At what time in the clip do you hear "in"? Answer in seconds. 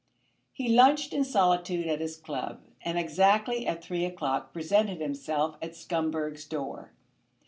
1.13-1.23